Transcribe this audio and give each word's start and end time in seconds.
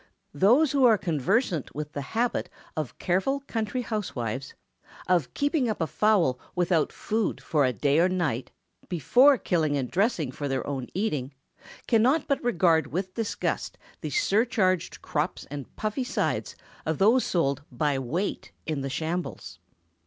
Those 0.33 0.71
who 0.71 0.83
are 0.85 0.97
conversant 0.97 1.75
with 1.75 1.91
the 1.93 2.01
habit 2.17 2.49
of 2.75 2.97
careful 2.97 3.41
country 3.41 3.83
housewives, 3.83 4.55
of 5.07 5.35
keeping 5.35 5.69
up 5.69 5.79
a 5.79 5.85
fowl 5.85 6.39
without 6.55 6.91
food 6.91 7.39
for 7.39 7.65
a 7.65 7.71
day 7.71 7.99
and 7.99 8.17
night 8.17 8.49
before 8.89 9.37
killing 9.37 9.77
and 9.77 9.91
dressing 9.91 10.31
for 10.31 10.47
their 10.47 10.65
own 10.65 10.87
eating, 10.95 11.35
cannot 11.87 12.27
but 12.27 12.43
regard 12.43 12.87
with 12.87 13.13
disgust 13.13 13.77
the 14.01 14.09
surcharged 14.09 15.03
crops 15.03 15.45
and 15.51 15.75
puffy 15.75 16.03
sides 16.03 16.55
of 16.83 16.97
those 16.97 17.23
sold 17.23 17.61
by 17.71 17.99
weight 17.99 18.51
in 18.65 18.81
the 18.81 18.89
shambles. 18.89 19.59